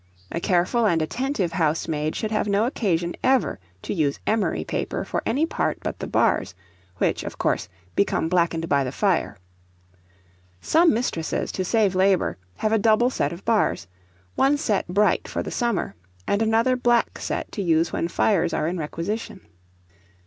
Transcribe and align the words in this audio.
A 0.31 0.39
careful 0.39 0.87
and 0.87 0.99
attentive 0.99 1.51
housemaid 1.51 2.15
should 2.15 2.31
have 2.31 2.47
no 2.47 2.65
occasion 2.65 3.15
ever 3.23 3.59
to 3.83 3.93
use 3.93 4.19
emery 4.25 4.63
paper 4.63 5.05
for 5.05 5.21
any 5.27 5.45
part 5.45 5.77
but 5.83 5.99
the 5.99 6.07
bars, 6.07 6.55
which, 6.97 7.23
of 7.23 7.37
course, 7.37 7.69
become 7.95 8.27
blackened 8.27 8.67
by 8.67 8.83
the 8.83 8.91
fire. 8.91 9.37
(Some 10.59 10.91
mistresses, 10.91 11.51
to 11.51 11.63
save 11.63 11.93
labour, 11.93 12.39
have 12.57 12.71
a 12.73 12.79
double 12.79 13.11
set 13.11 13.31
of 13.31 13.45
bars, 13.45 13.85
one 14.33 14.57
set 14.57 14.87
bright 14.87 15.27
for 15.27 15.43
the 15.43 15.51
summer, 15.51 15.93
and 16.25 16.41
another 16.41 16.75
black 16.75 17.19
set 17.19 17.51
to 17.51 17.61
use 17.61 17.93
when 17.93 18.07
fires 18.07 18.53
are 18.55 18.67
in 18.67 18.79
requisition.) 18.79 19.41